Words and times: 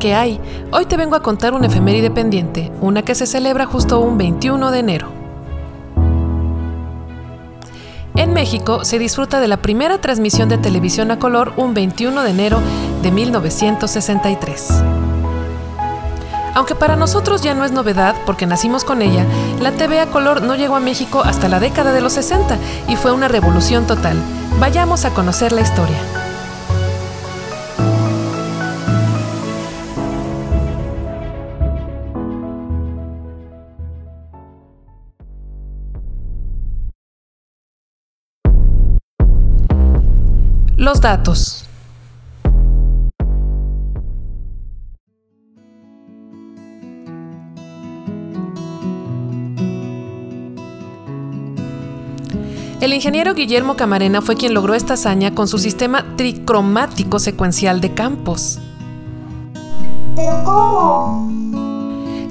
¿Qué 0.00 0.14
hay? 0.14 0.40
Hoy 0.72 0.86
te 0.86 0.96
vengo 0.96 1.14
a 1.14 1.22
contar 1.22 1.52
una 1.52 1.66
efeméride 1.66 2.10
pendiente, 2.10 2.72
una 2.80 3.02
que 3.02 3.14
se 3.14 3.26
celebra 3.26 3.66
justo 3.66 4.00
un 4.00 4.16
21 4.16 4.70
de 4.70 4.78
enero. 4.78 5.08
En 8.16 8.32
México 8.32 8.82
se 8.82 8.98
disfruta 8.98 9.40
de 9.40 9.48
la 9.48 9.58
primera 9.58 10.00
transmisión 10.00 10.48
de 10.48 10.56
televisión 10.56 11.10
a 11.10 11.18
color 11.18 11.52
un 11.58 11.74
21 11.74 12.22
de 12.22 12.30
enero 12.30 12.60
de 13.02 13.10
1963. 13.10 14.82
Aunque 16.54 16.74
para 16.74 16.96
nosotros 16.96 17.42
ya 17.42 17.52
no 17.52 17.66
es 17.66 17.72
novedad 17.72 18.16
porque 18.24 18.46
nacimos 18.46 18.84
con 18.84 19.02
ella, 19.02 19.26
la 19.60 19.72
TV 19.72 20.00
a 20.00 20.06
color 20.06 20.40
no 20.40 20.56
llegó 20.56 20.76
a 20.76 20.80
México 20.80 21.20
hasta 21.22 21.50
la 21.50 21.60
década 21.60 21.92
de 21.92 22.00
los 22.00 22.14
60 22.14 22.56
y 22.88 22.96
fue 22.96 23.12
una 23.12 23.28
revolución 23.28 23.86
total. 23.86 24.16
Vayamos 24.58 25.04
a 25.04 25.10
conocer 25.10 25.52
la 25.52 25.60
historia. 25.60 25.98
Los 40.80 41.02
datos. 41.02 41.66
El 52.80 52.94
ingeniero 52.94 53.34
Guillermo 53.34 53.76
Camarena 53.76 54.22
fue 54.22 54.36
quien 54.36 54.54
logró 54.54 54.72
esta 54.72 54.94
hazaña 54.94 55.34
con 55.34 55.48
su 55.48 55.58
sistema 55.58 56.16
tricromático 56.16 57.18
secuencial 57.18 57.82
de 57.82 57.92
campos. 57.92 58.58
¿Pero 60.16 60.42
cómo? 60.44 61.30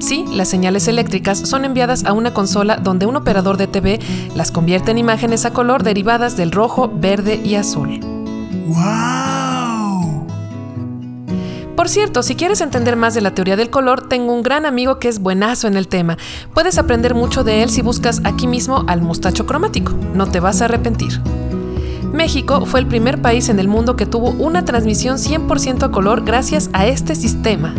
Sí, 0.00 0.24
las 0.32 0.48
señales 0.48 0.88
eléctricas 0.88 1.38
son 1.38 1.64
enviadas 1.64 2.04
a 2.04 2.12
una 2.12 2.34
consola 2.34 2.78
donde 2.78 3.06
un 3.06 3.14
operador 3.14 3.58
de 3.58 3.68
TV 3.68 4.00
las 4.34 4.50
convierte 4.50 4.90
en 4.90 4.98
imágenes 4.98 5.44
a 5.44 5.52
color 5.52 5.84
derivadas 5.84 6.36
del 6.36 6.50
rojo, 6.50 6.90
verde 6.92 7.40
y 7.44 7.54
azul. 7.54 8.19
¡Wow! 8.50 10.26
Por 11.76 11.88
cierto, 11.88 12.22
si 12.22 12.34
quieres 12.34 12.60
entender 12.60 12.94
más 12.96 13.14
de 13.14 13.22
la 13.22 13.34
teoría 13.34 13.56
del 13.56 13.70
color, 13.70 14.06
tengo 14.08 14.34
un 14.34 14.42
gran 14.42 14.66
amigo 14.66 14.98
que 14.98 15.08
es 15.08 15.18
buenazo 15.18 15.66
en 15.66 15.76
el 15.76 15.88
tema. 15.88 16.18
Puedes 16.52 16.76
aprender 16.76 17.14
mucho 17.14 17.42
de 17.42 17.62
él 17.62 17.70
si 17.70 17.80
buscas 17.80 18.20
aquí 18.24 18.46
mismo 18.46 18.84
al 18.86 19.00
mustacho 19.00 19.46
cromático. 19.46 19.92
No 20.14 20.26
te 20.26 20.40
vas 20.40 20.60
a 20.60 20.66
arrepentir. 20.66 21.20
México 22.12 22.66
fue 22.66 22.80
el 22.80 22.86
primer 22.86 23.22
país 23.22 23.48
en 23.48 23.58
el 23.60 23.68
mundo 23.68 23.96
que 23.96 24.04
tuvo 24.04 24.30
una 24.30 24.64
transmisión 24.64 25.16
100% 25.16 25.84
a 25.84 25.90
color 25.90 26.24
gracias 26.24 26.68
a 26.72 26.86
este 26.86 27.14
sistema. 27.14 27.74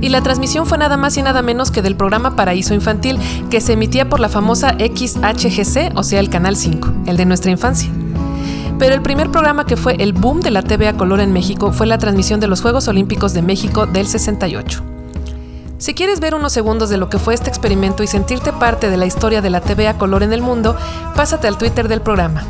Y 0.00 0.08
la 0.08 0.22
transmisión 0.22 0.66
fue 0.66 0.78
nada 0.78 0.96
más 0.96 1.16
y 1.16 1.22
nada 1.22 1.42
menos 1.42 1.70
que 1.70 1.82
del 1.82 1.96
programa 1.96 2.36
Paraíso 2.36 2.74
Infantil, 2.74 3.18
que 3.50 3.60
se 3.60 3.74
emitía 3.74 4.08
por 4.08 4.20
la 4.20 4.28
famosa 4.28 4.76
XHGC, 4.78 5.92
o 5.94 6.02
sea, 6.02 6.20
el 6.20 6.30
Canal 6.30 6.56
5, 6.56 6.92
el 7.06 7.16
de 7.16 7.26
nuestra 7.26 7.50
infancia. 7.50 7.90
Pero 8.78 8.94
el 8.94 9.02
primer 9.02 9.30
programa 9.30 9.66
que 9.66 9.76
fue 9.76 9.96
el 9.98 10.14
boom 10.14 10.40
de 10.40 10.50
la 10.50 10.62
TV 10.62 10.88
a 10.88 10.96
color 10.96 11.20
en 11.20 11.32
México 11.32 11.70
fue 11.72 11.86
la 11.86 11.98
transmisión 11.98 12.40
de 12.40 12.46
los 12.46 12.62
Juegos 12.62 12.88
Olímpicos 12.88 13.34
de 13.34 13.42
México 13.42 13.86
del 13.86 14.06
68. 14.06 14.82
Si 15.76 15.94
quieres 15.94 16.20
ver 16.20 16.34
unos 16.34 16.52
segundos 16.52 16.88
de 16.88 16.96
lo 16.96 17.08
que 17.08 17.18
fue 17.18 17.34
este 17.34 17.48
experimento 17.48 18.02
y 18.02 18.06
sentirte 18.06 18.52
parte 18.52 18.88
de 18.90 18.96
la 18.96 19.06
historia 19.06 19.42
de 19.42 19.50
la 19.50 19.60
TV 19.60 19.88
a 19.88 19.98
color 19.98 20.22
en 20.22 20.32
el 20.32 20.40
mundo, 20.40 20.76
pásate 21.14 21.46
al 21.46 21.58
Twitter 21.58 21.88
del 21.88 22.00
programa. 22.00 22.42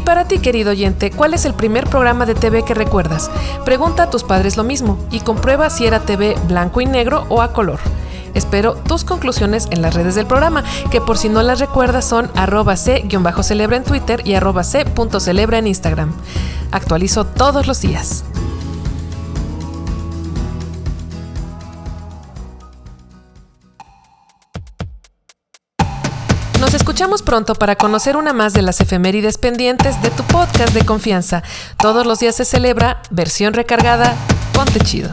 Y 0.00 0.02
para 0.02 0.24
ti, 0.24 0.38
querido 0.38 0.70
oyente, 0.70 1.10
¿cuál 1.10 1.34
es 1.34 1.44
el 1.44 1.52
primer 1.52 1.86
programa 1.86 2.24
de 2.24 2.34
TV 2.34 2.64
que 2.64 2.72
recuerdas? 2.72 3.30
Pregunta 3.66 4.04
a 4.04 4.10
tus 4.10 4.24
padres 4.24 4.56
lo 4.56 4.64
mismo 4.64 4.98
y 5.10 5.20
comprueba 5.20 5.68
si 5.68 5.84
era 5.84 6.00
TV 6.00 6.36
blanco 6.48 6.80
y 6.80 6.86
negro 6.86 7.26
o 7.28 7.42
a 7.42 7.52
color. 7.52 7.80
Espero 8.32 8.76
tus 8.76 9.04
conclusiones 9.04 9.68
en 9.70 9.82
las 9.82 9.92
redes 9.92 10.14
del 10.14 10.24
programa, 10.24 10.64
que 10.90 11.02
por 11.02 11.18
si 11.18 11.28
no 11.28 11.42
las 11.42 11.60
recuerdas 11.60 12.06
son 12.06 12.30
arroba 12.34 12.76
c-celebra 12.76 13.76
en 13.76 13.84
Twitter 13.84 14.26
y 14.26 14.32
arroba 14.32 14.64
c.celebra 14.64 15.58
en 15.58 15.66
Instagram. 15.66 16.14
Actualizo 16.72 17.26
todos 17.26 17.66
los 17.66 17.82
días. 17.82 18.24
Nos 26.70 26.82
escuchamos 26.82 27.22
pronto 27.22 27.56
para 27.56 27.74
conocer 27.74 28.16
una 28.16 28.32
más 28.32 28.52
de 28.52 28.62
las 28.62 28.80
efemérides 28.80 29.38
pendientes 29.38 30.00
de 30.02 30.10
tu 30.10 30.22
podcast 30.22 30.72
de 30.72 30.84
confianza. 30.84 31.42
Todos 31.76 32.06
los 32.06 32.20
días 32.20 32.36
se 32.36 32.44
celebra 32.44 33.02
versión 33.10 33.54
recargada. 33.54 34.14
Ponte 34.52 34.78
chido. 34.78 35.10